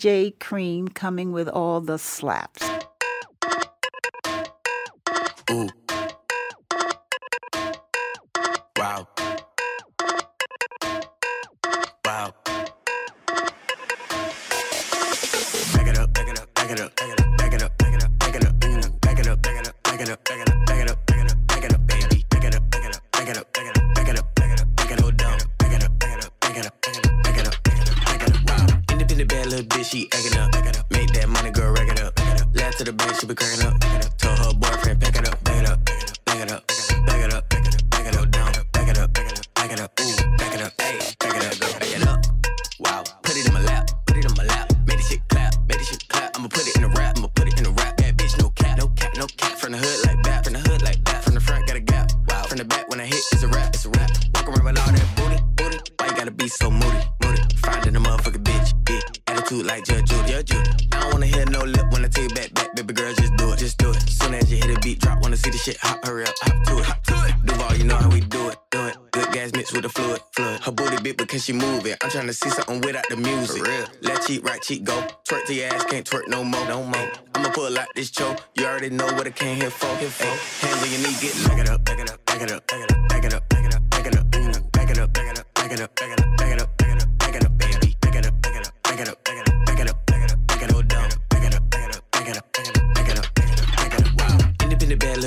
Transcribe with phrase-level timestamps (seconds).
[0.00, 2.66] DJ Cream coming with all the slaps.
[5.50, 5.68] Ooh.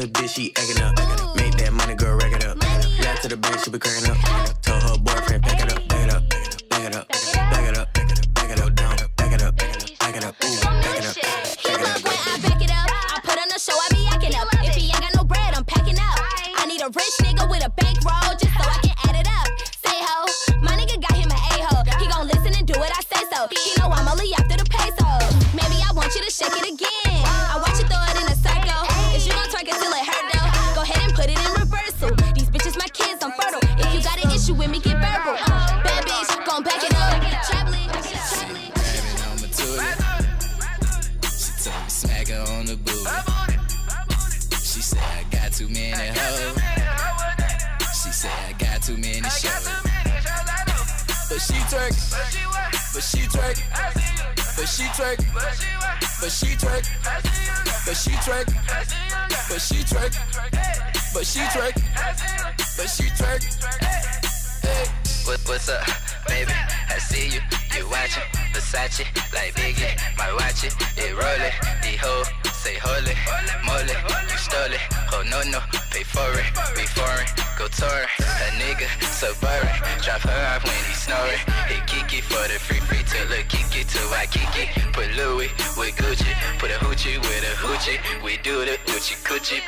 [0.07, 0.95] Bitch, she egging up.
[1.37, 2.59] make that money, girl, rack it up.
[2.59, 4.62] Back to the bank, she be cracking up.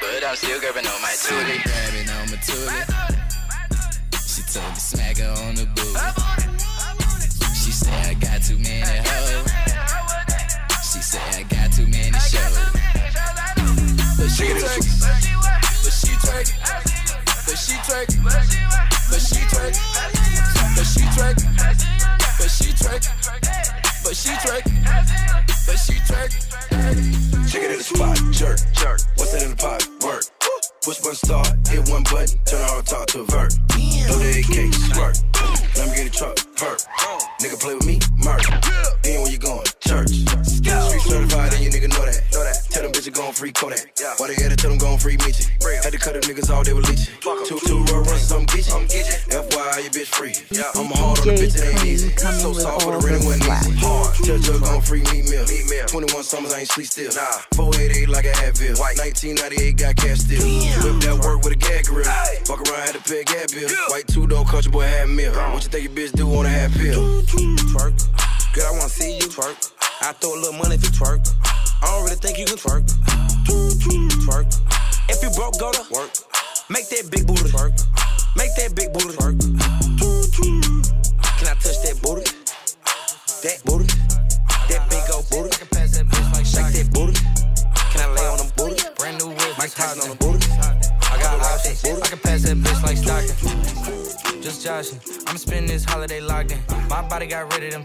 [0.02, 1.64] but I'm still grabbing on my toolie.
[1.64, 2.86] Grabbing on my toolie.
[4.28, 6.00] She told me smack her on the booty.
[7.56, 9.52] She said I got too many hoes.
[10.92, 12.58] She said I got too many shows.
[14.18, 15.00] But she twerking,
[15.84, 16.60] but she twerking,
[17.46, 18.95] but she twerking, but she twerking.
[56.76, 57.14] sleep still.
[57.16, 58.78] Nah, 488 like an Advil.
[58.80, 59.00] White.
[59.00, 60.44] 1998 got cash still.
[60.84, 62.08] Whip that work with a gag grill.
[62.08, 62.44] Aye.
[62.46, 63.70] Fuck around, had to pay a gap bill.
[63.70, 63.88] Yeah.
[63.90, 65.32] White two door country boy had meal.
[65.32, 65.54] Damn.
[65.54, 67.24] What you think your bitch do on a half pill?
[67.72, 67.96] Twerk.
[68.54, 69.72] Girl, I wanna see you twerk.
[70.02, 71.24] I throw a little money to twerk.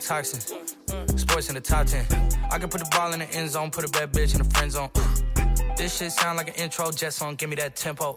[0.00, 0.55] toxins.
[1.17, 2.06] Sports in the top 10.
[2.50, 4.50] I can put the ball in the end zone, put a bad bitch in the
[4.50, 4.91] friend zone.
[5.76, 8.17] This shit sound like an intro jet song, give me that tempo.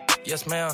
[0.23, 0.73] Yes, ma'am.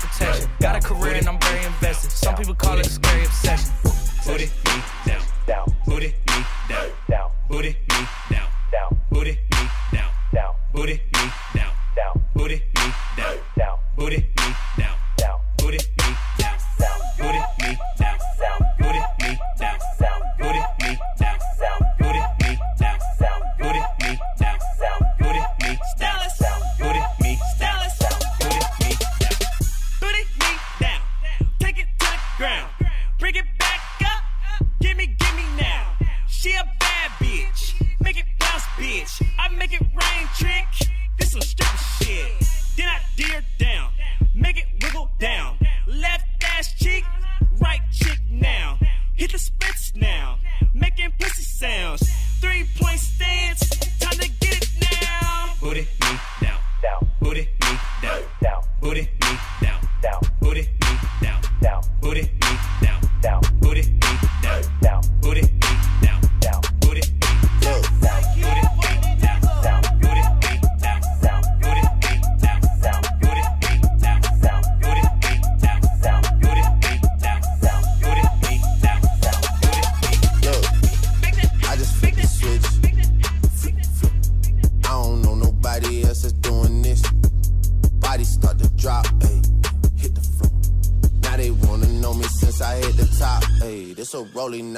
[0.00, 0.50] protection.
[0.60, 2.10] Got a career and I'm very invested.
[2.10, 3.72] Some people call it a scary obsession.
[4.26, 5.66] It me down, down.
[5.86, 7.30] It me down, down.
[7.50, 9.00] It me down, down.
[9.12, 10.54] It me down, down.
[10.74, 12.14] It me down, down.
[12.34, 13.78] It me down, down.
[13.98, 15.38] It me down, down.
[15.58, 16.98] It me down, down.
[17.18, 18.09] Put me down.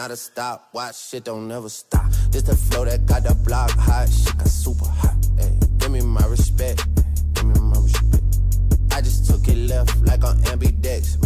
[0.02, 0.69] Not a stop.
[0.72, 2.10] Watch shit don't never stop.
[2.32, 4.08] This the flow that got the block hot.
[4.08, 5.78] Shit got super hot, ayy.
[5.78, 6.84] Give me my respect,
[7.34, 8.25] give me my respect.
[8.90, 11.19] I just took it left like on ambidex.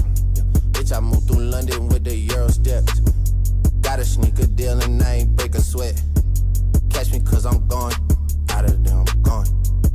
[0.73, 3.01] Bitch, I moved through London with the Euro steps.
[3.81, 5.99] Got a sneaker deal and I ain't break a sweat.
[6.91, 7.95] Catch me cause I'm gone.
[8.51, 9.47] Out of there, I'm gone.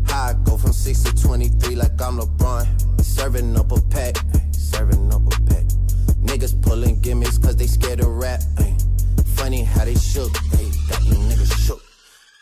[0.10, 2.66] I go from 6 to 23 like I'm LeBron.
[3.04, 4.16] Serving up a pack,
[4.54, 5.66] serving up a pack.
[6.26, 8.42] Niggas pulling gimmicks cause they scared to rap.
[10.02, 11.82] Shook, ay, got you niggas shook.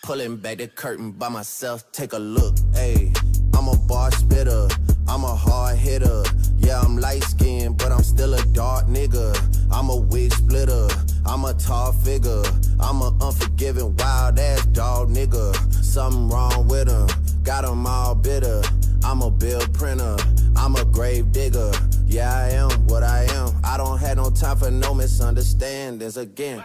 [0.04, 2.56] Pulling back the curtain by myself, take a look.
[2.74, 3.16] Ayy,
[3.56, 4.68] I'm a bar spitter,
[5.08, 6.24] I'm a hard hitter.
[6.58, 9.36] Yeah, I'm light skinned, but I'm still a dark nigga.
[9.72, 10.88] I'm a wig splitter,
[11.26, 12.44] I'm a tall figure.
[12.80, 15.56] I'm a unforgiving, wild ass dog nigga.
[15.84, 17.08] Something wrong with him,
[17.44, 18.62] got him all bitter.
[19.04, 20.18] I'm a bill printer,
[20.56, 21.72] I'm a grave digger.
[22.08, 23.52] Yeah, I am what I am.
[23.64, 26.64] I don't have no time for no misunderstandings again.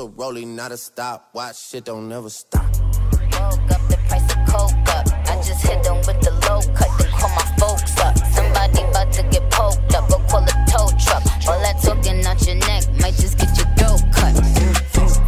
[0.00, 1.28] A rolling, not a stop.
[1.34, 2.64] Watch shit don't never stop.
[2.64, 5.06] Woke up the price of coke up.
[5.28, 8.16] I just hit them with the low cut, then call my folks up.
[8.32, 11.22] Somebody about to get poked up, or call a tow truck.
[11.48, 14.34] All that talking out your neck might just get your throat cut.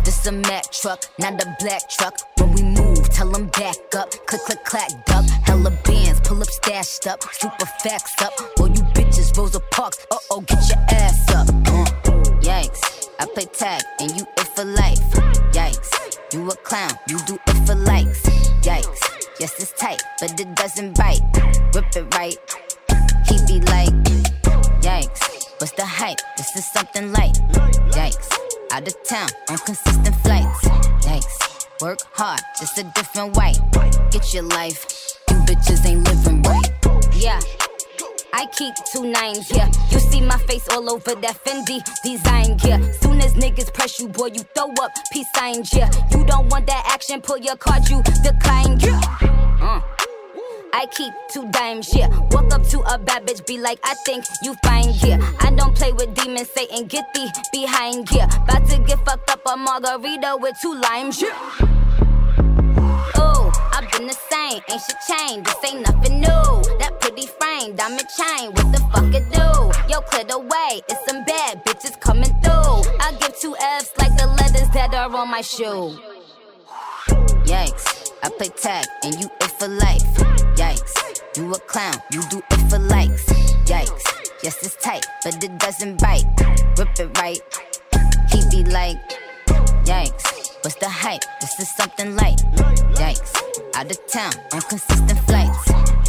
[0.04, 2.14] This a Mack truck, not a black truck.
[2.38, 4.10] When we move, tell them back up.
[4.26, 5.24] Click, click, clack, duck.
[5.44, 7.22] Hella bands, pull up stashed up.
[7.34, 8.32] Super facts up.
[8.58, 9.98] All you bitches, Rosa Parks.
[10.10, 11.11] Uh oh, get your ass.
[13.22, 14.98] I play tag and you it for life.
[15.52, 16.34] Yikes.
[16.34, 18.20] You a clown, you do it for likes.
[18.62, 18.98] Yikes.
[19.38, 21.20] Yes, it's tight, but it doesn't bite.
[21.72, 22.36] Rip it right.
[23.28, 23.94] He be like,
[24.82, 25.60] Yikes.
[25.60, 26.18] What's the hype?
[26.36, 27.38] This is something light.
[27.94, 28.36] Yikes.
[28.72, 30.64] Out of town on consistent flights.
[31.06, 31.80] Yikes.
[31.80, 33.52] Work hard, just a different way.
[34.10, 34.84] Get your life.
[35.30, 36.61] You bitches ain't living right.
[38.52, 39.66] Keep two nines, yeah.
[39.90, 42.78] You see my face all over that Fendi design, yeah.
[43.00, 45.90] Soon as niggas press you, boy, you throw up peace signs, yeah.
[46.10, 49.00] You don't want that action, pull your card, you decline, yeah.
[49.60, 49.80] Uh.
[50.74, 52.08] I keep two dimes, yeah.
[52.30, 55.18] Walk up to a bad bitch, be like, I think you fine, yeah.
[55.40, 58.26] I don't play with demons, Satan, get thee behind, yeah.
[58.42, 61.28] About to get fucked up a margarita with two limes, yeah.
[63.18, 65.46] Ooh, I've been the same, ain't shit changed.
[65.46, 66.62] This ain't nothing new.
[66.78, 69.92] That frame, diamond chain, what the fuck it do?
[69.92, 72.82] Yo, clear the way, it's some bad bitches coming through.
[73.00, 75.98] I give two F's like the letters that are on my shoe.
[77.44, 80.02] Yikes, I play tag and you it for life.
[80.56, 83.26] Yikes, you a clown, you do it for likes.
[83.66, 84.04] Yikes,
[84.42, 86.24] yes it's tight, but it doesn't bite.
[86.78, 87.40] Rip it right,
[88.30, 88.98] he be like,
[89.84, 90.32] yikes.
[90.62, 91.24] What's the hype?
[91.40, 92.38] This is something light.
[92.94, 93.34] Yikes.
[93.74, 96.01] Out of town on consistent flights.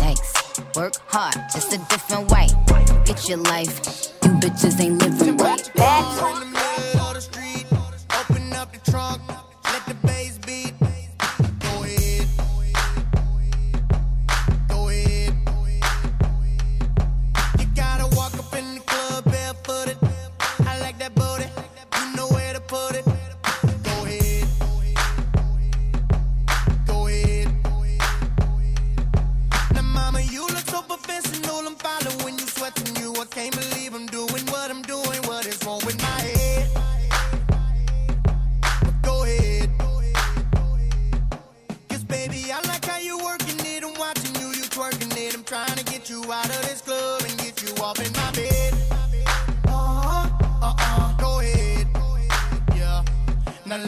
[0.73, 0.77] Yikes.
[0.77, 2.47] Work hard, just a different way.
[3.05, 4.13] Get your life.
[4.23, 5.69] You bitches ain't living right.
[5.77, 6.53] Open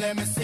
[0.06, 0.35] let me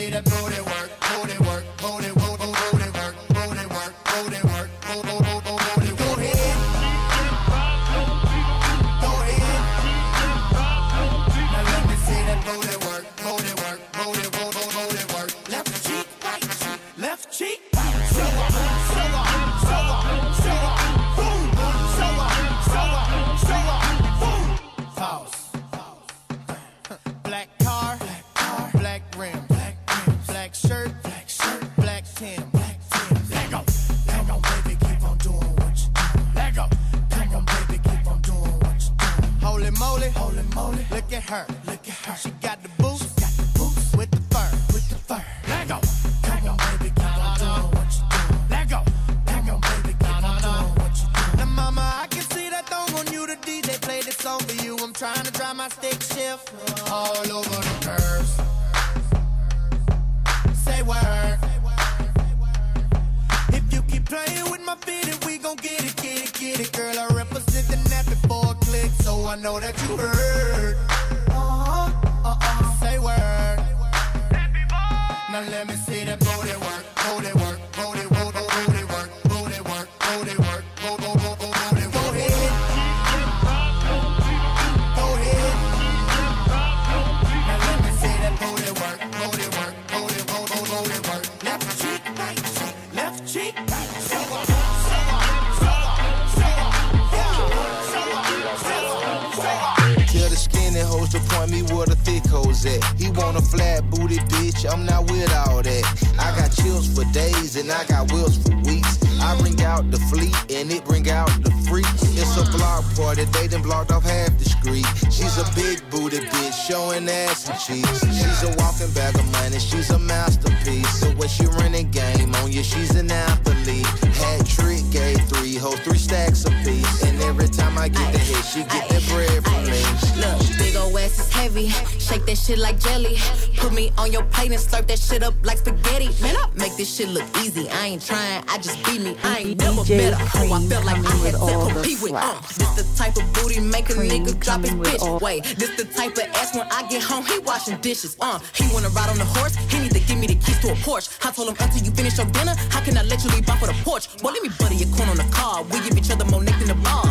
[132.51, 133.17] shit like jelly.
[133.58, 136.10] Put me on your plate and slurp that shit up like spaghetti.
[136.22, 137.70] Man, I make this shit look easy.
[137.70, 139.15] I ain't trying, I just be me.
[139.24, 140.53] I ain't never a hoe.
[140.53, 142.13] I felt like I had to compete with.
[142.13, 145.22] Uh, this the type of booty make a nigga drop his bitch.
[145.22, 148.17] Wait, this the type of ass when I get home, he washing dishes.
[148.20, 150.72] Uh, he wanna ride on the horse, he need to give me the keys to
[150.72, 151.08] a Porsche.
[151.25, 153.60] I told him until you finish your dinner, how can I let you leave off
[153.60, 154.08] for the porch?
[154.24, 155.63] Well, let me butter your corn on the car.
[155.63, 157.10] We give each other more neck than the bob.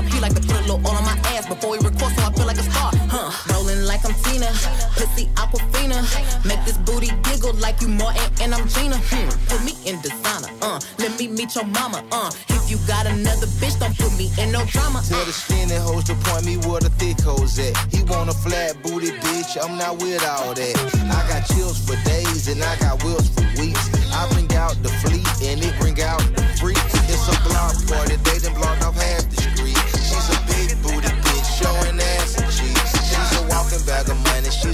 [4.39, 5.99] Pussy Aquafina.
[6.45, 8.97] Make this booty giggle like you Martin and I'm Gina.
[8.97, 9.29] Hmm.
[9.49, 10.49] Put me in designer.
[10.63, 12.05] Uh, let me meet your mama.
[12.13, 15.03] Uh, if you got another bitch, don't put me in no drama.
[15.09, 17.75] Tell the skinny hoes to point me where the thick hoes at.
[17.93, 20.77] He want a flat booty bitch, I'm not with all that.
[21.11, 23.91] I got chills for days and I got wheels for weeks.
[24.15, 26.95] I bring out the fleet and it bring out the freaks.
[27.11, 29.20] It's a block party, they done blocked off half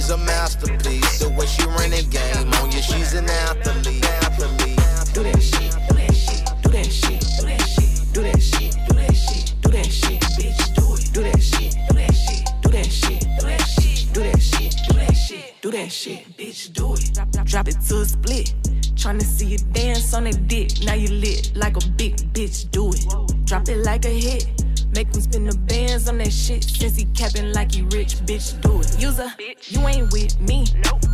[0.09, 1.19] a masterpiece.
[1.19, 4.05] The way she ran the game on you, she's an athlete.
[4.05, 4.77] athlete.
[5.13, 9.53] Do that shit, do that shit, do that shit, do that shit, do that shit,
[9.61, 13.21] do that shit, bitch, do it, do that shit, do that shit, do that shit,
[13.33, 17.45] do that shit, do that shit, do that shit, do that shit, bitch, do it.
[17.45, 18.53] Drop it to a split.
[18.95, 20.71] Tryna see you dance on that dick.
[20.83, 23.45] Now you lit like a big bitch, do it.
[23.45, 24.56] Drop it like a hit.
[24.97, 28.15] Make him spin the bands on that shit since he capping like he rich.
[28.25, 28.99] Bitch, do it.
[28.99, 29.31] User,
[29.67, 30.65] you ain't with me.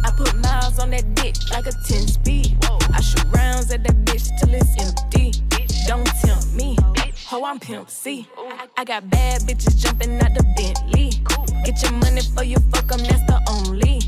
[0.05, 2.55] I put miles on that dick like a 10 speed.
[2.63, 5.31] I shoot rounds at that bitch till it's empty.
[5.49, 5.85] Bitch.
[5.85, 6.77] Don't tempt me.
[7.27, 8.25] Ho, I'm Pimp C.
[8.77, 11.11] I, got bad bitches jumping out the Bentley.
[11.65, 13.99] Get your money for you fuck 'em, that's the only.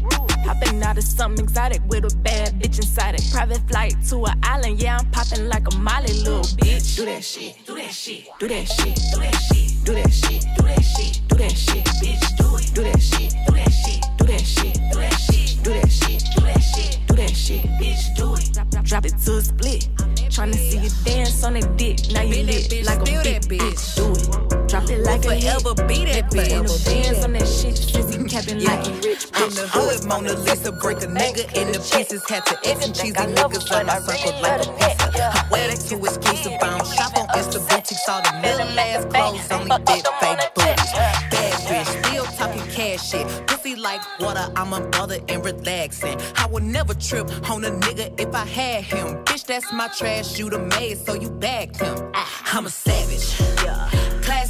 [0.46, 3.24] Hopping out of something exotic with a bad bitch inside it.
[3.32, 6.96] Private flight to an island, yeah, I'm popping like a molly, little bitch.
[6.96, 10.46] Do that shit, do that shit, do that shit, do that shit, do that shit,
[10.56, 14.04] do that shit, do that shit, bitch, do it, do that shit, do that shit,
[14.18, 17.66] do that shit, do that shit, do that shit, do that shit, do that shit,
[17.80, 18.86] bitch, do it.
[18.86, 19.88] Drop, it to a split.
[20.30, 23.96] Tryna see you dance on that dick, now you lit like a big bitch.
[23.96, 24.45] Do it.
[24.76, 25.88] Drop it like a Forever hit.
[25.88, 26.50] be that bitch.
[26.52, 29.42] Forever dance on that shit since he capping like a rich bitch.
[29.42, 32.22] I'm the hood Mona Lisa, break a nigga into pieces.
[32.28, 35.32] Had to and cheesy niggas on my circle like a pizza.
[35.32, 36.60] I wear that too exclusive.
[36.62, 38.10] I don't shop on Insta boutiques.
[38.10, 40.92] All the middle ass clothes, only big fake booties.
[40.92, 43.48] Bad bitch, still talking cash shit.
[43.48, 46.20] Pussy like water, I'm a mother and relaxing.
[46.36, 49.24] I would never trip on a nigga if I had him.
[49.24, 52.12] Bitch, that's my trash, you the maid, so you bagged him.
[52.14, 52.58] Ah.
[52.58, 54.05] I'm a savage.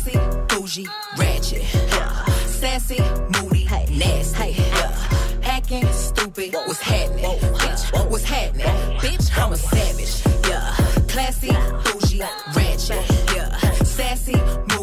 [0.06, 0.20] Classy,
[0.50, 1.64] bougie, ratchet.
[1.74, 2.26] Yeah.
[2.46, 3.00] Sassy,
[3.34, 4.52] moody, nasty.
[4.52, 4.70] Hey.
[4.70, 4.92] Yeah.
[5.42, 7.26] Hacking, stupid, what's happening?
[7.26, 8.68] Bitch, what's happening?
[9.00, 10.22] Bitch, I'm a savage.
[10.48, 10.76] Yeah.
[11.08, 11.50] Classy,
[11.86, 12.22] bougie,
[12.56, 13.04] ratchet.
[13.34, 13.58] Yeah.
[13.84, 14.75] Sassy, moody,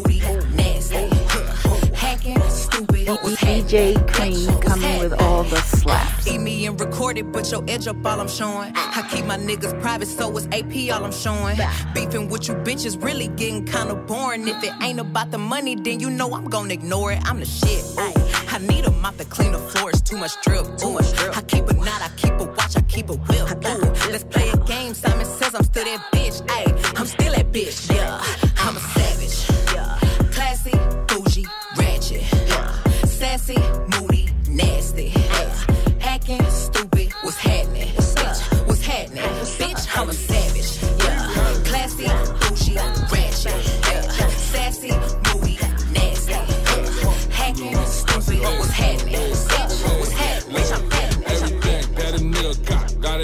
[3.05, 6.27] DJ Cream coming with all the slaps.
[6.27, 8.71] Eat me and record it, but your edge up all I'm showing.
[8.75, 11.57] I keep my niggas private, so it's AP all I'm showing.
[11.93, 14.47] Beefing with you bitches really getting kinda boring.
[14.47, 17.19] If it ain't about the money, then you know I'm gonna ignore it.
[17.25, 17.83] I'm the shit.
[17.99, 18.13] Ooh.
[18.49, 20.65] I need a mop to clean the floors, too much drip.
[20.83, 20.99] Ooh.
[21.33, 23.65] I keep a knot, I keep a watch, I keep a whip.
[23.65, 24.11] Ooh.
[24.11, 24.93] Let's play a game.
[24.93, 26.41] Simon says I'm still that bitch.
[26.47, 27.92] Ayy, I'm still that bitch.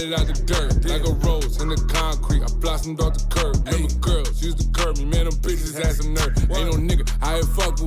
[0.10, 0.86] Got, got it out the dirt.
[0.86, 3.56] Like a rose in the concrete, I blossomed off the curb.
[3.66, 6.39] Remember girls used to curb me, man, them bitches had some nerve.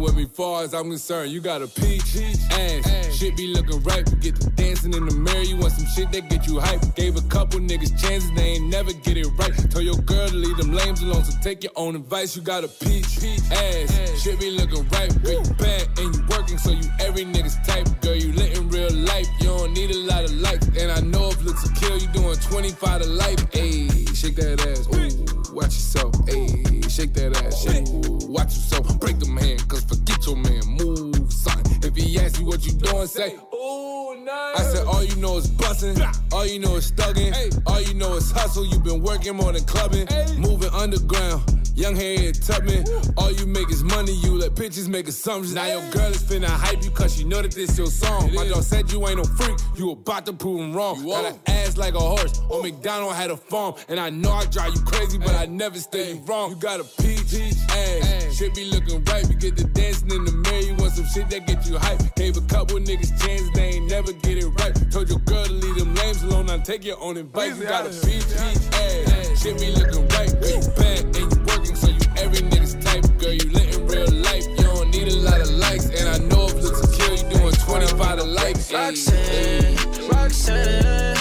[0.02, 1.30] With me, far as I'm concerned.
[1.30, 2.16] You got a peach,
[2.50, 4.04] ass, shit be looking right.
[4.20, 6.82] Get to dancing in the mirror, you want some shit that get you hype.
[6.96, 9.54] Gave a couple niggas chances, they ain't never get it right.
[9.70, 12.34] Told your girl to leave them lames alone, so take your own advice.
[12.34, 15.10] You got a peach, ass, shit be looking right.
[15.22, 17.86] Girl, you bad and you working, so you every nigga's type.
[18.02, 20.66] Girl, you lit in real life, you don't need a lot of likes.
[20.66, 23.38] And I know if looks will kill, you doing 25 to life.
[23.52, 26.12] Ayy, shake that ass, ooh, watch yourself.
[26.26, 29.00] Ayy, shake that ass, ooh, watch yourself.
[29.00, 31.62] Break them hand, cause forget your man, move, son.
[31.82, 34.60] If he asks you what you doing, say, ooh, nice.
[34.60, 36.00] I said, all you know is bustin',
[36.32, 38.66] all you know is thuggin', all you know is hustle.
[38.66, 41.62] You been working more than clubbing, moving underground.
[41.74, 42.84] Young Harriet Tubman,
[43.16, 45.54] all you make is money, you let bitches make assumptions.
[45.54, 48.30] Now your girl is finna hype you cause she know that this your song.
[48.34, 51.02] My dog said you ain't no freak, you about to prove him wrong.
[51.02, 53.74] Got an ass like a horse, on MacDonald had a farm.
[53.88, 56.50] And I know I drive you crazy, but I never stay you wrong.
[56.50, 57.32] You got a peach,
[57.70, 59.26] ass, shit be looking right.
[59.26, 62.14] You get the dancing in the mirror, you want some shit that get you hype.
[62.16, 64.74] Gave a couple niggas chances, they ain't never get it right.
[64.90, 67.58] Told your girl to leave them lames alone, now take your own advice.
[67.58, 70.30] You got a peach, ass, shit be looking right.
[70.40, 73.04] Girl, you bad and you working, so you every nigga's type.
[73.18, 75.86] Girl, you lit in real life, you don't need a lot of likes.
[75.86, 78.72] And I know if looks will kill, you doing 25 to likes.
[78.72, 79.76] Roxanne,
[80.10, 81.16] Roxanne,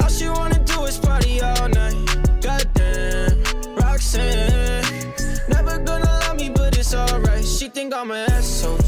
[0.00, 1.96] all she wanna do is party all night.
[2.40, 3.42] Goddamn,
[3.76, 4.84] Roxanne,
[5.48, 7.44] never gonna love me, but it's alright.
[7.44, 8.78] She think I'm an asshole,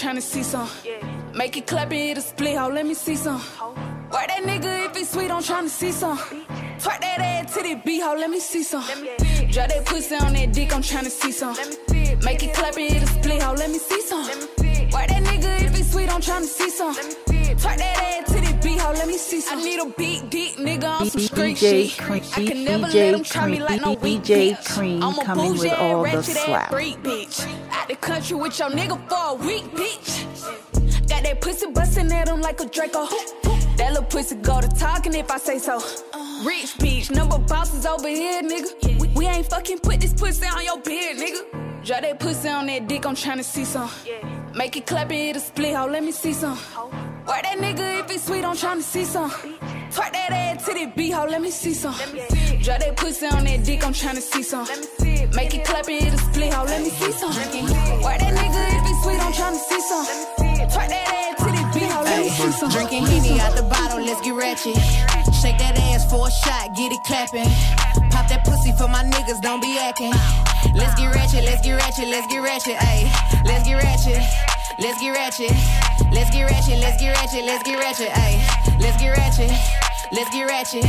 [0.00, 0.68] tryna see some.
[1.34, 3.42] Make it clap and hit a split, ho, let me see some.
[4.10, 6.16] Work that nigga if it's sweet, I'm tryna see some.
[6.16, 8.82] Twerk that ass to the beat, ho, let me see some.
[9.50, 11.54] Drop that pussy on that dick, I'm tryna see some.
[12.24, 14.26] Make it clap and hit a split, ho, let me see some.
[14.26, 16.94] Work that nigga if it's sweet, I'm tryna see some.
[16.94, 18.39] Twerk that ass to
[18.80, 19.58] the beat, ho, let me see some.
[19.58, 21.98] I need a big dick nigga on some street DJ shit.
[21.98, 24.74] Cream, I can never let them try me like no weak DJ bitch.
[24.74, 26.70] Cream I'm a coming bougie with all the ratchet ass slap.
[26.70, 27.70] freak bitch.
[27.70, 31.08] Out the country with your nigga for a week, bitch.
[31.08, 33.06] Got that pussy bustin' at him like a Draco.
[33.76, 35.76] That little pussy go to talking if I say so.
[36.44, 39.00] Rich bitch, number bosses over here, nigga.
[39.00, 41.84] We, we ain't fucking put this pussy on your beard, nigga.
[41.84, 43.90] Drop that pussy on that dick, I'm tryna see some.
[44.54, 46.58] Make it clap and hit a split, ho, let me see some.
[46.76, 46.99] Oh.
[47.30, 49.30] Work that nigga if it's sweet, I'm tryna see some.
[49.30, 51.94] Twerk that ass to the beat, ho, let me see some.
[51.94, 54.66] Drop that pussy on that dick, I'm tryna see some.
[55.38, 57.30] Make it clap and hit a split, ho, let me see some.
[58.02, 60.06] Work that nigga if it's sweet, I'm tryna see some.
[60.74, 62.70] Twerk that ass to the beat, ho, let me see some.
[62.70, 64.74] Drinking Henny out the bottle, let's get ratchet.
[65.38, 67.46] Shake that ass for a shot, get it clapping.
[68.10, 70.10] Pop that pussy for my niggas, don't be acting.
[70.74, 73.06] Let's get ratchet, let's get ratchet, let's get ratchet, ayy.
[73.46, 74.18] Let's get ratchet,
[74.80, 75.52] let's get ratchet.
[76.10, 78.80] Let's get ratchet, let's get ratchet, let's get ratchet, ayy.
[78.80, 79.50] Let's get ratchet.
[80.12, 80.84] Let's get ratchet.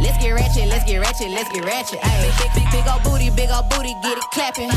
[0.00, 2.00] Let's get ratchet, let's get ratchet, let's get ratchet.
[2.00, 4.70] Ayy, big, big, big old booty, big old booty, get it clapping.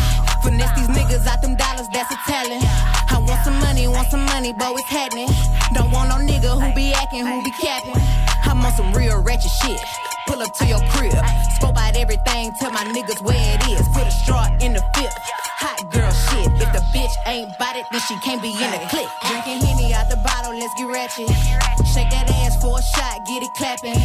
[0.43, 2.63] Finesse these niggas out them dollars, that's a talent.
[3.11, 5.29] I want some money, want some money, but it's happening.
[5.73, 7.95] Don't want no nigga who be acting, who be capping.
[8.43, 10.08] I'm on some real ratchet shit.
[10.29, 11.17] Pull up to your crib,
[11.57, 13.81] scope out everything, tell my niggas where it is.
[13.89, 15.17] Put a straw in the fifth.
[15.57, 16.45] Hot girl shit.
[16.61, 19.09] If the bitch ain't bout it, then she can't be in the clique.
[19.25, 21.33] Drinking Henny out the bottle, let's get ratchet.
[21.81, 23.97] Shake that ass for a shot, get it clapping.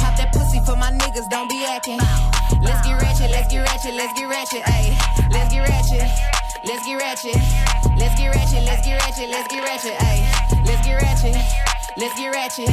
[0.00, 2.00] Pop that pussy for my niggas, don't be acting.
[2.64, 4.96] Let's get ratchet, let's get ratchet, let's get ratchet, ayy.
[5.28, 6.08] Let's get ratchet.
[6.64, 7.36] Let's get ratchet.
[8.00, 10.24] Let's get ratchet, let's get ratchet, let's get ratchet, ayy.
[10.64, 11.77] Let's get ratchet.
[11.98, 12.70] Let's get ratchet.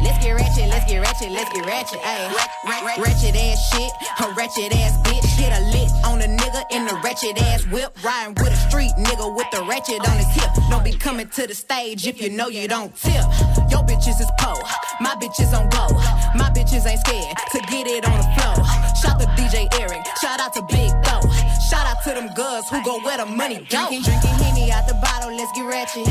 [0.00, 3.02] Let's get ratchet, let's get ratchet, let's get ratchet, ayy.
[3.02, 3.90] Ratchet ass shit,
[4.22, 5.26] a ratchet ass bitch.
[5.34, 7.90] Hit a lick on a nigga in the ratchet ass whip.
[8.04, 10.50] Riding with a street nigga with the ratchet on his hip.
[10.70, 13.26] Don't be coming to the stage if you know you don't tip.
[13.74, 14.54] Your bitches is po,
[15.00, 15.90] my bitches on go.
[16.38, 18.64] My bitches ain't scared to get it on the floor.
[19.02, 21.26] Shout to DJ Eric, shout out to Big Doe.
[21.68, 23.88] Shout out to them girls who go where the money go.
[23.90, 26.06] Drinking Henny out the bottle, let's get ratchet.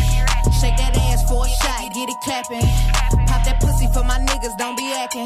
[0.59, 2.59] Shake that ass for a shot, get it clapping.
[3.31, 5.23] Pop that pussy for my niggas, don't be acting.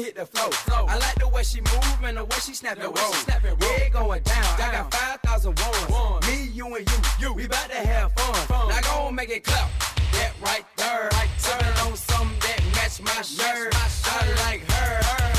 [0.05, 0.85] hit the flow.
[0.87, 3.13] I like the way she move and the way she snap and roll.
[3.27, 4.43] Yeah, it going down.
[4.59, 6.27] I got 5,000 ones.
[6.27, 6.97] Me, you, and you.
[7.19, 7.33] you.
[7.33, 8.69] We about to have fun.
[8.69, 9.69] Now go and make it clap.
[10.13, 11.09] That right there.
[11.37, 13.73] Sipping on something that match my shirt.
[13.75, 15.34] I like her, her,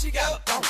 [0.00, 0.64] She a dump.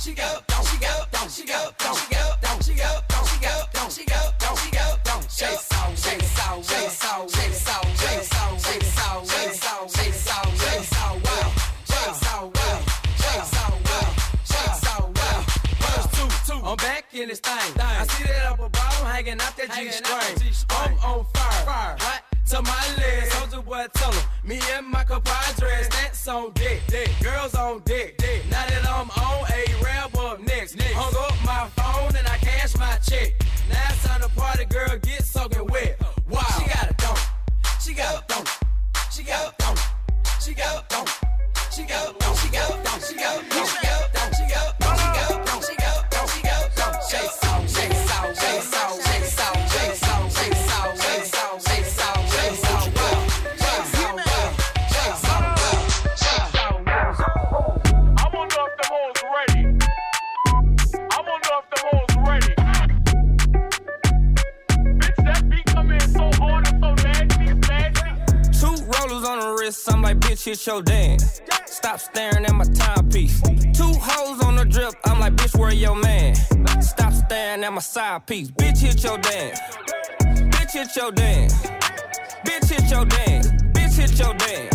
[0.00, 0.66] She a dump.
[0.66, 1.30] She a dump.
[1.30, 2.00] She a dump.
[2.00, 2.62] She a dump.
[2.62, 3.20] She a dump.
[3.20, 3.90] She a dump.
[3.90, 4.58] She a dump.
[4.58, 5.22] She a dump.
[5.28, 10.14] Shake sound, shake sound, shake sound, shake sound, shake sound, shake sound, shake sound, shake
[10.14, 11.52] sound, shake sound, well,
[11.84, 12.80] shake sound, well,
[13.20, 15.40] shake sound, well, shake sound, well.
[15.82, 16.66] Verse two, two.
[16.66, 17.80] I'm back in this thing.
[17.80, 20.54] I see that upper bottom hanging out that G string.
[20.70, 21.66] I'm on fire.
[21.66, 21.96] fire.
[22.00, 23.32] Right to my legs.
[23.32, 24.22] Soldier boy, tell 'em.
[24.44, 26.86] Me and my compadres, that's on deck.
[26.86, 27.10] deck.
[27.22, 28.21] Girls on deck.
[29.02, 30.80] I'm on a rap up next.
[30.80, 33.41] Hung up my phone and I cash my check.
[78.12, 78.50] Side piece.
[78.50, 79.60] Bitch, hit your dance.
[80.52, 81.54] Bitch, hit your dance.
[82.44, 83.48] Bitch, hit your dance.
[83.74, 84.74] Bitch, hit your dance.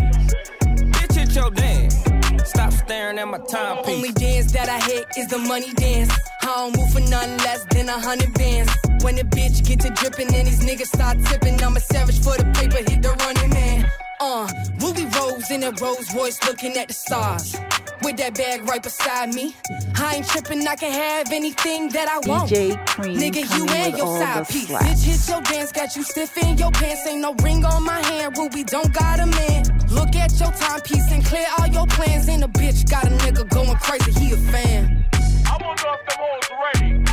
[0.96, 2.50] Bitch, hit your dance.
[2.50, 3.96] Stop staring at my timepiece.
[3.96, 6.12] Only dance that I hit is the money dance.
[6.42, 8.72] I don't move for nothing less than a hundred bands.
[9.04, 12.38] When the bitch get to dripping and these niggas start tipping, I'm a savage for
[12.38, 13.92] the paper, hit the running man.
[14.20, 14.48] Uh,
[14.82, 17.56] Ruby Rose in a Rolls Royce looking at the stars.
[18.04, 19.56] With that bag right beside me.
[19.96, 22.50] I ain't tripping, I can have anything that I want.
[22.50, 24.68] DJ Cream Nigga, you coming and your side the piece.
[24.68, 24.86] slaps.
[24.86, 27.08] Bitch, hit your dance, got you stiff in your pants.
[27.08, 29.64] Ain't no ring on my hand, Ruby don't got a man.
[29.90, 32.28] Look at your timepiece and clear all your plans.
[32.30, 35.06] And a bitch got a nigga going crazy, he a fan.
[35.46, 37.04] I wanna if them hoes ready.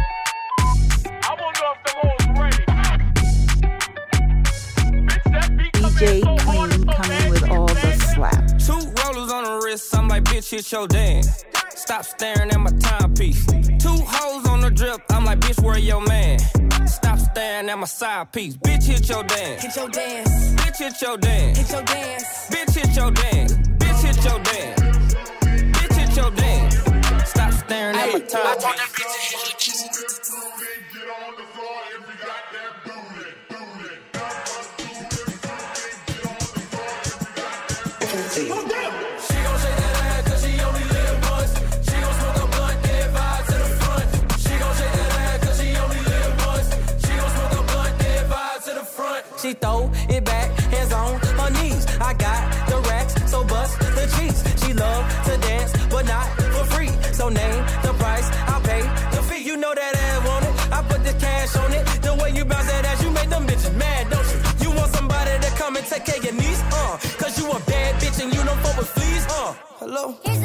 [1.23, 2.65] I wanna if them hoes ready.
[5.07, 6.44] Bitch, that beat come in DJ
[9.75, 11.45] wrist, I'm like, bitch, hit your dance.
[11.75, 13.45] Stop staring at my timepiece.
[13.85, 16.39] Two hoes on the drip, I'm like, bitch, where your man?
[16.87, 18.57] Stop staring at my side piece.
[18.57, 19.63] Bitch, hit your dance.
[19.63, 21.59] Hit your dance, Bitch, hit your dance.
[21.59, 22.25] hit your dance.
[22.53, 23.53] Bitch, hit your dance.
[23.81, 24.83] Bitch, hit your dance.
[25.77, 27.31] Bitch, hit your dance.
[27.31, 29.54] Stop staring at my timepiece.
[49.45, 51.85] She throw it back, hands on her knees.
[52.01, 54.41] I got the racks, so bust the cheeks.
[54.65, 56.89] She love to dance, but not for free.
[57.13, 58.81] So name the price, I'll pay
[59.15, 59.45] the fee.
[59.45, 60.73] You know that ass want it.
[60.73, 61.85] I put the cash on it.
[62.01, 64.65] The way you bounce that ass, you make them bitches mad, don't you?
[64.65, 66.97] You want somebody to come and take care of your niece, uh?
[67.21, 69.53] Cause you a bad bitch and you don't fuck with fleas, uh?
[69.79, 70.17] Hello?
[70.25, 70.44] Here's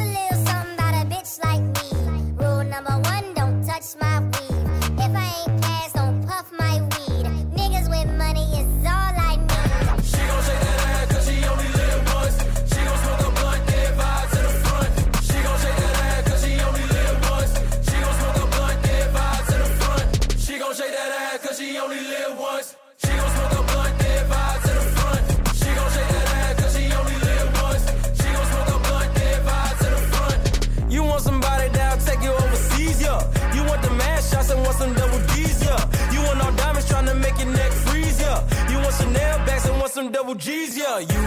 [40.34, 40.98] G's, yeah.
[40.98, 41.19] You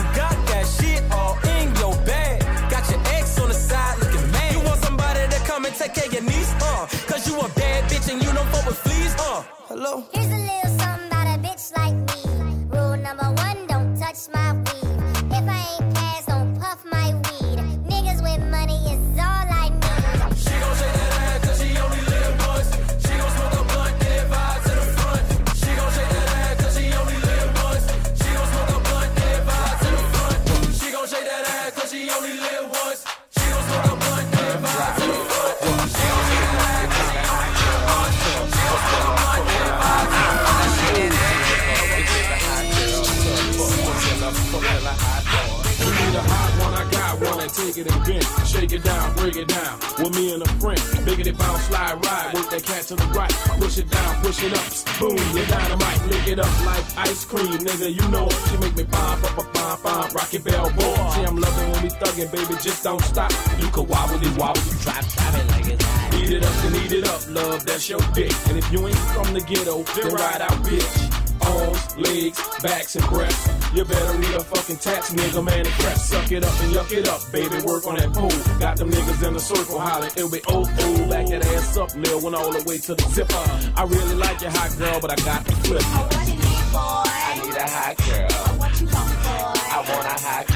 [48.64, 49.80] and shake it down, break it down.
[50.00, 52.34] With me and a friend, biggity bounce, slide, ride.
[52.34, 55.00] Work that cat to the right, push it down, push it up.
[55.00, 57.94] Boom, you dynamite, lick it up like ice cream, nigga.
[57.94, 58.40] You know it.
[58.50, 60.96] She make me pop, up, up, pop, pop, rocky bell boy.
[61.14, 63.32] See, I'm loving when we thuggin', baby, just don't stop.
[63.60, 66.14] You can wobble it, wobble, you drop, drop it like it's hot.
[66.16, 68.34] Eat it up, then eat it up, love, that's your dick.
[68.48, 71.13] And if you ain't from the ghetto, then ride out, bitch.
[71.46, 73.50] Arms, legs, backs, and breasts.
[73.74, 76.10] You better read a fucking tax, nigga, man, and press.
[76.10, 77.62] Suck it up and yuck it up, baby.
[77.66, 78.60] Work on that pole.
[78.60, 81.10] Got them niggas in the circle hollering, it'll be oh oh.
[81.10, 83.36] Back that ass up, Lil, went all the way to the zipper.
[83.76, 85.82] I really like your hot girl, but I got the flip.
[85.86, 88.58] I need a hot girl.
[88.60, 89.54] What you come for?
[89.74, 90.53] I want a hot girl.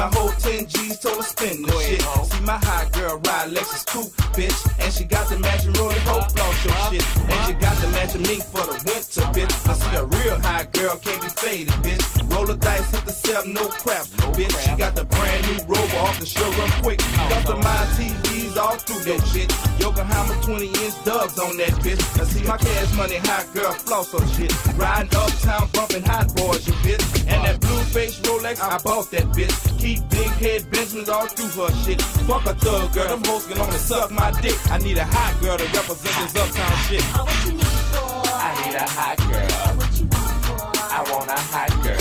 [0.00, 2.00] My whole 10 G's, told her spend the shit.
[2.00, 4.58] See my hot girl ride Lexus coupe, bitch.
[4.80, 7.04] And she got the matching rolling hope floss your shit.
[7.28, 9.52] And she got the matching mink for the winter, bitch.
[9.68, 12.04] I see a real hot girl, can't be faded, bitch.
[12.32, 14.56] Roll the dice, hit the seven, no crap, bitch.
[14.64, 16.98] She got the brand new rover off the show, run quick.
[17.28, 17.56] Got the
[18.58, 19.48] all through that shit.
[19.80, 22.02] Yokohama 20 inch dubs on that bitch.
[22.20, 24.52] I see my cash money hot girl floss or shit.
[24.76, 27.04] Riding uptown bumping hot boys, you bitch.
[27.30, 29.54] And that blue face Rolex, I bought that bitch.
[29.78, 32.02] Keep big head Benjamins all through her shit.
[32.02, 34.58] Fuck a thug girl, them hoes on only suck my dick.
[34.70, 37.04] I need a hot girl to represent this uptown shit.
[38.34, 39.70] I need a hot girl.
[40.92, 41.99] I want a hot girl.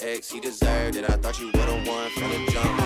[0.00, 1.04] ex, he deserved it.
[1.08, 2.85] I thought you were the one from the jump.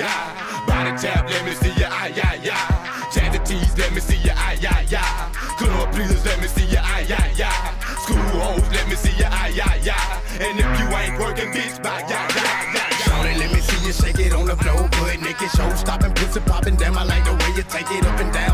[11.01, 11.81] ain't working, bitch.
[11.83, 12.89] Bye, yeah, yeah, yeah.
[13.05, 16.39] Shorty, let me see you shake it on the floor, good naked show, stopping, pussy
[16.41, 16.75] popping.
[16.75, 18.50] Damn, I like the way you take it up and down.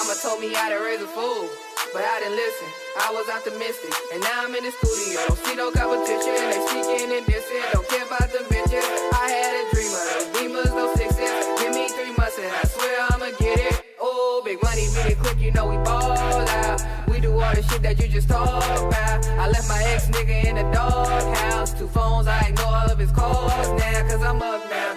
[0.00, 1.44] Mama told me how to raise a fool.
[1.92, 2.68] But I didn't listen,
[3.04, 3.92] I was optimistic.
[4.14, 6.40] And now I'm in the studio, don't see no competition.
[6.40, 8.80] They speaking and dissing, don't care about the bitches.
[9.12, 11.44] I had a dream of those demons, no sixes.
[11.60, 13.84] Give me three months and I swear I'ma get it.
[14.00, 16.80] Oh, big money, meet it quick, you know we ball out.
[17.06, 19.28] We do all the shit that you just talk about.
[19.36, 21.74] I left my ex nigga in the doghouse.
[21.74, 24.89] Two phones, I ignore all of his calls now, cause I'm up now.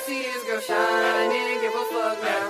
[0.00, 2.48] See this girl shine and give a fuck now.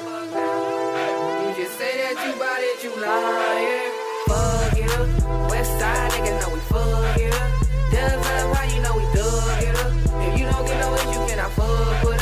[1.43, 3.93] You just say that you bout it, you lying.
[4.27, 5.51] Fuck it up.
[5.51, 7.51] West side niggas know we fuck it up.
[7.93, 9.93] Dubs up, how you know we dug it up?
[10.27, 12.14] If you don't get no itch, you cannot fuck with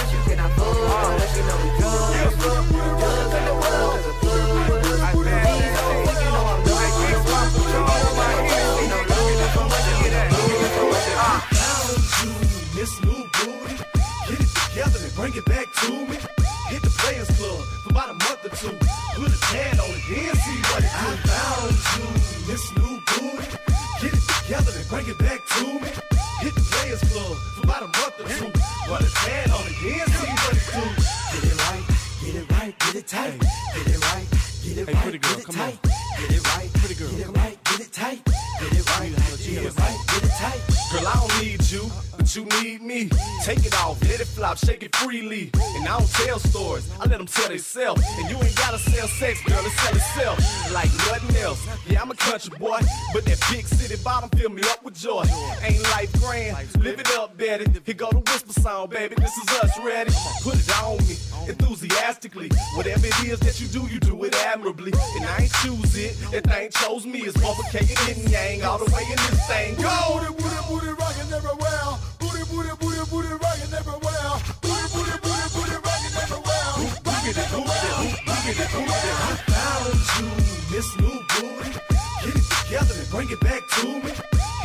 [15.82, 16.16] to me.
[16.70, 18.74] Hit the Players Club for about a month or two.
[19.18, 21.08] Put a tan on it, then see what it do.
[21.28, 22.06] Found you,
[22.48, 23.46] Miss New Booty.
[24.00, 25.90] Get it together and bring it back to me.
[26.42, 28.50] Hit the Players Club for about a month or two.
[28.86, 30.84] Put a tan on it, then see what it do.
[31.32, 31.84] Get it right,
[32.22, 33.38] get it right, get it tight.
[33.74, 34.26] Get it right,
[34.62, 35.82] get it Hey, right, pretty girl, get it come tight.
[35.82, 35.91] Get
[42.36, 43.08] you need me.
[43.42, 45.50] Take it off, let it flop, shake it freely.
[45.76, 48.02] And I don't tell stories, I let them tell themselves.
[48.18, 51.66] And you ain't gotta sell sex, girl, it sell itself like nothing else.
[51.86, 52.80] Yeah, I'm a country boy,
[53.12, 55.24] but that big city bottom fill me up with joy.
[55.62, 57.66] Ain't life grand, live it up, Betty.
[57.84, 59.14] Here go the whisper song, baby.
[59.16, 60.12] This is us, ready?
[60.42, 61.16] Put it on me,
[61.48, 62.50] enthusiastically.
[62.76, 64.92] Whatever it is that you do, you do it admirably.
[65.16, 67.20] And I ain't choose it, that thing chose me.
[67.20, 69.74] It's motherfucking yin yang all the way in this thing.
[69.76, 70.20] Go!
[70.20, 72.11] Booty, booty, booty, rockin' everywhere.
[72.52, 74.28] Booty, booty, booty, booty, rockin' everywhere.
[74.60, 76.68] Booty, booty, booty, booty, rockin' everywhere.
[77.00, 78.68] Look at it, it.
[78.68, 80.28] I found you,
[80.68, 81.80] Miss New Booty.
[82.20, 84.12] Get it together and bring it back to me.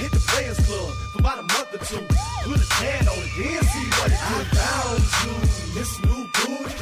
[0.03, 2.03] Hit the Players Club for about a month or two.
[2.43, 4.35] Put a tan on it, then see what it do.
[4.35, 5.31] I found you,
[5.79, 6.75] Miss New Booty.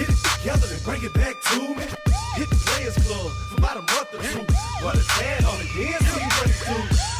[0.00, 1.84] Get it together and bring it back to me.
[2.40, 4.40] Hit the Players Club for about a month or two.
[4.80, 6.76] Put a tan on it, then see what it do.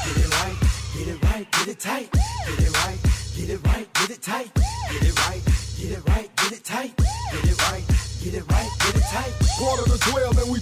[0.09, 0.57] Get it right,
[0.97, 2.16] get it right, get it tight.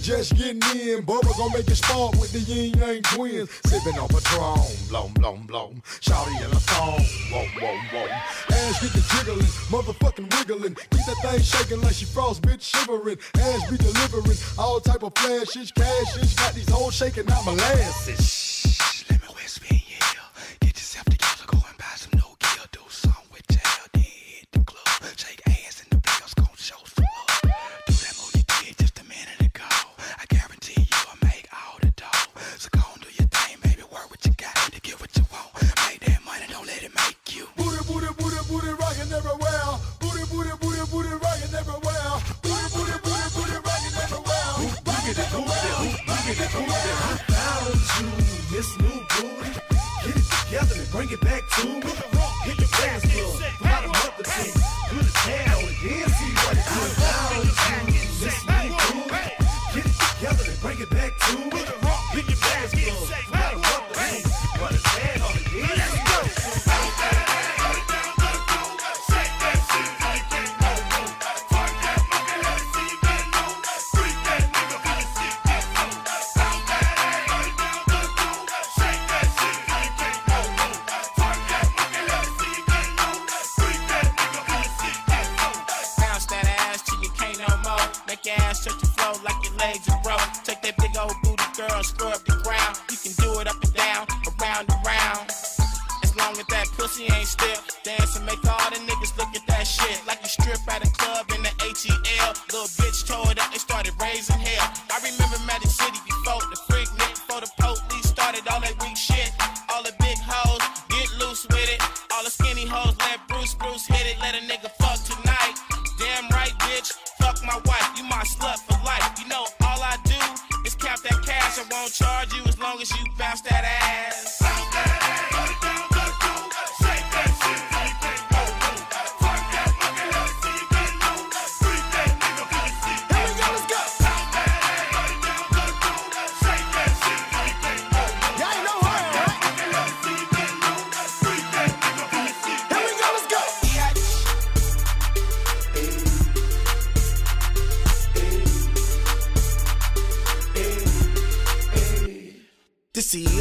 [0.05, 1.03] Just getting in.
[1.03, 3.49] Bubba gon' make it spark with the yin yang twins.
[3.65, 5.81] Sipping on Patron, blom blom blom.
[5.99, 7.01] Shouty in a thong,
[7.31, 8.07] whoa whoa whoa.
[8.55, 10.75] Ass get the jiggling, motherfucking wiggling.
[10.75, 13.17] Keep that thing shaking like she frost, bitch shivering.
[13.39, 16.35] Ass be delivering all type of flashes, cashes.
[16.35, 18.45] Got these hoes shaking out molasses.
[19.09, 19.15] Shake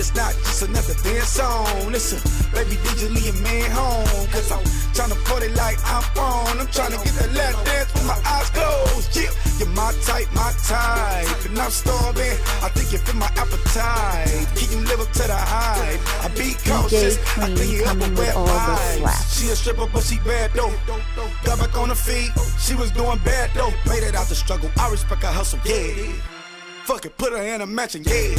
[0.04, 1.88] Is not just another dance song.
[1.88, 2.20] Listen,
[2.52, 4.28] baby, did you leave your man home?
[4.28, 4.60] Cause I'm
[4.92, 6.60] tryna party like I'm on.
[6.60, 9.16] I'm tryna get that last dance with my eyes closed.
[9.16, 11.46] Yeah, you're my type, my type.
[11.48, 12.36] And I'm starving.
[12.60, 14.44] I think you fit my appetite.
[14.52, 16.00] Can you live up to the hype?
[16.20, 17.16] I be cautious.
[17.38, 19.40] I think you coming up all the vibes.
[19.40, 20.74] She a stripper, but she bad though.
[21.48, 22.28] Got back on her feet.
[22.60, 23.72] She was doing bad though.
[23.88, 24.70] Made it out the struggle.
[24.78, 25.60] I respect her hustle.
[25.64, 26.12] Yeah.
[26.84, 28.36] Fuck it, put her in a mansion, yeah.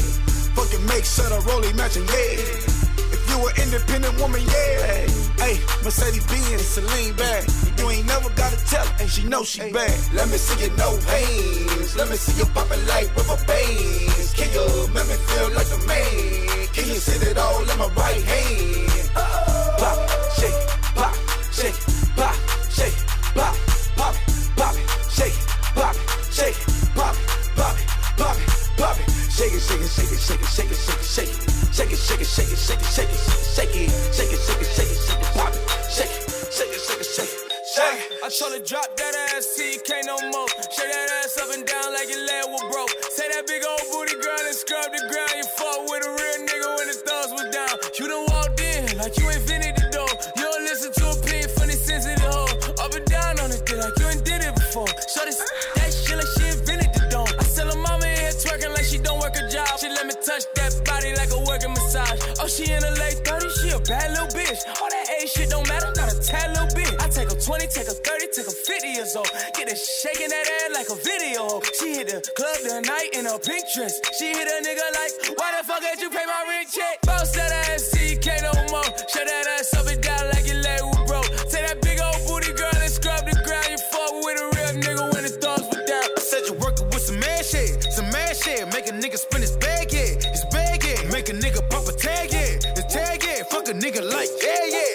[0.55, 3.13] Fuck it, make sure the rollie matching, yeah.
[3.13, 5.05] If you an independent woman, yeah.
[5.37, 7.43] Hey, Mercedes Benz, Celine bag.
[7.77, 9.93] You ain't never gotta tell her, and she know she bad.
[10.13, 11.95] Let me see you no veins.
[11.95, 14.33] Let me see you poppin' like rubber bands.
[14.33, 16.67] Can you make me feel like a man?
[16.73, 19.11] Can you sit it all in my right hand?
[19.77, 19.97] Pop,
[20.39, 20.59] shake,
[20.95, 21.13] pop,
[21.51, 21.77] shake,
[32.05, 33.19] shake it, shake it, shake it, shake it,
[33.57, 36.69] shake it, shake it, shake it, shake it, shake it, pop it, shake it, shake
[36.69, 37.45] it, shake it, shake it.
[38.23, 40.47] I told her drop that ass can't no more.
[40.73, 42.89] Shake that ass up and down like your leg was broke.
[43.11, 45.44] Say that big old booty girl and scrub the ground.
[67.45, 69.29] 20, take a 30, take a 50 years old.
[69.53, 71.61] Get her shaking that ass like a video.
[71.77, 74.01] She hit the club tonight in a pink dress.
[74.17, 77.05] She hit a nigga like, why the fuck did you pay my rent check?
[77.05, 78.89] Bounce that ass, you no more.
[79.13, 81.29] Shut that ass up and down like your leg was broke.
[81.53, 83.69] Take that big old booty girl and scrub the ground.
[83.69, 86.09] You fuck with a real nigga when the thugs were down.
[86.17, 88.65] I said you're working with some man shit, some man shit.
[88.73, 90.17] Make a nigga spin his bag, yeah.
[90.17, 91.13] His bag, yeah.
[91.13, 92.57] Make a nigga pop a tag, yeah.
[92.73, 93.45] His tag, yeah.
[93.53, 94.33] Fuck a nigga like.
[94.41, 94.94] Yeah, yeah.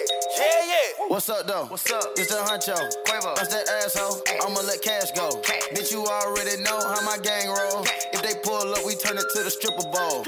[1.21, 1.65] What's up, though?
[1.69, 2.17] What's up?
[2.17, 2.73] It's the huncho.
[3.05, 3.37] Quavo.
[3.37, 4.25] That's that asshole.
[4.41, 5.29] I'ma let cash go.
[5.69, 7.85] Bitch, you already know how my gang roll.
[8.09, 10.25] If they pull up, we turn it to the stripper bowl.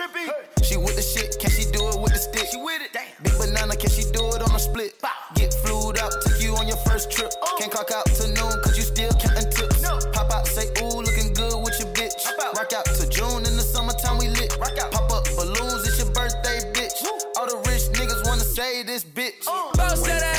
[0.61, 2.45] She with the shit, can she do it with the stick?
[2.45, 2.93] She with it.
[2.93, 4.93] Big banana, can she do it on a split?
[5.33, 7.33] Get flued up, take you on your first trip.
[7.41, 7.57] Oh.
[7.57, 9.81] Can't clock out to noon, cause you still counting tips.
[10.13, 12.21] Pop out, say, ooh, looking good with your bitch.
[12.37, 12.53] Out.
[12.53, 14.53] Rock out to June in the summertime, we lit.
[14.61, 14.93] Rock out.
[14.93, 17.01] Pop up balloons, it's your birthday, bitch.
[17.33, 19.49] All the rich niggas wanna say this bitch.
[19.49, 19.73] Uh.
[19.73, 20.32] Bounce that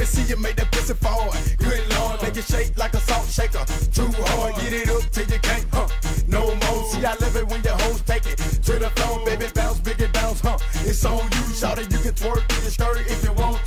[0.00, 1.36] Me see you make that pussy forward.
[1.58, 3.62] Good lord, make it shake like a salt shaker.
[3.92, 5.88] Too hard, get it up till you can't, huh?
[6.26, 6.88] No more.
[6.88, 9.48] See, I love it when your hoes take it to the floor, baby.
[9.52, 10.56] Bounce, big it bounce, huh?
[10.88, 11.92] It's on you, shout it.
[11.92, 13.59] You can twerk in your skirt if you want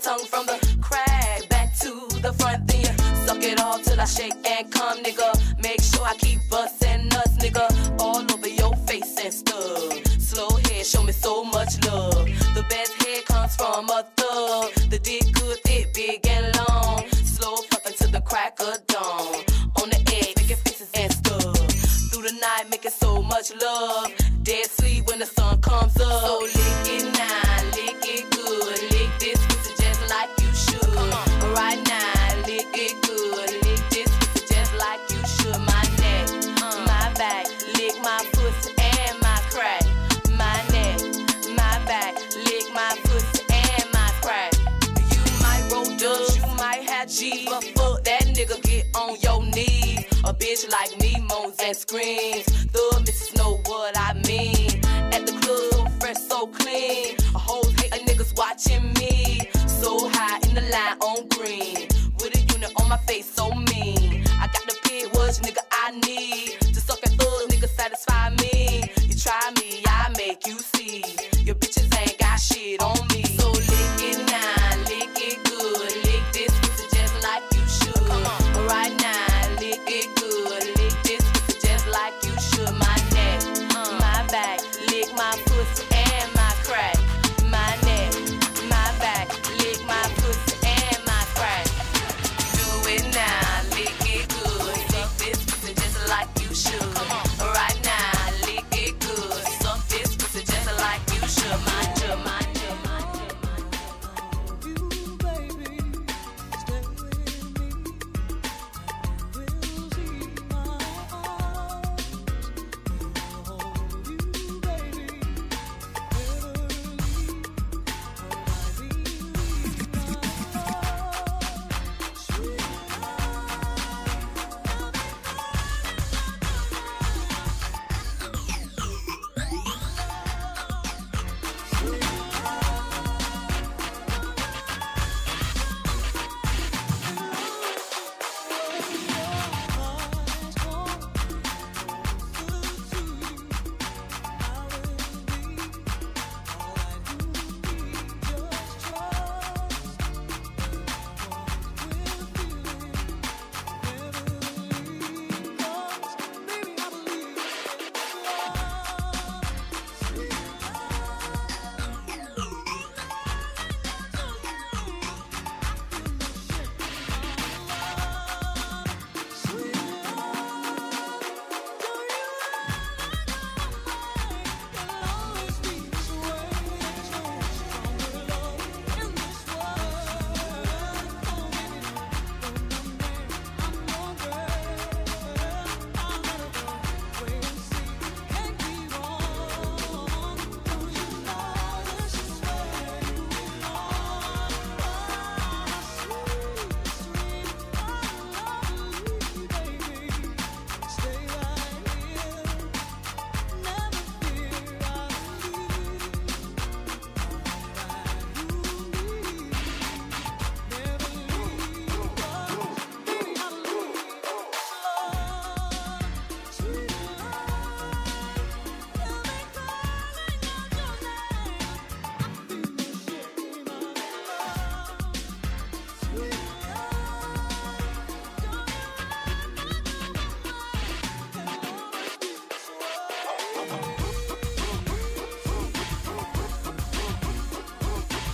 [0.00, 1.90] your tongue from the crack back to
[2.20, 2.66] the front.
[2.66, 5.62] Then you suck it all till I shake and come, nigga.
[5.62, 6.79] Make sure I keep us.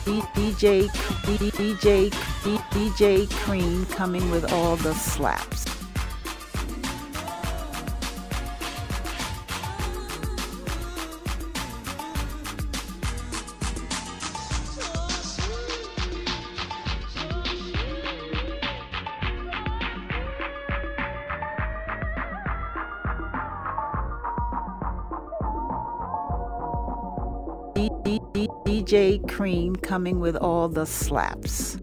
[0.06, 0.88] DJ
[1.24, 2.10] DJ
[2.70, 5.55] DJ Cream coming with all the slap.
[29.36, 31.75] Cream coming with all the slaps.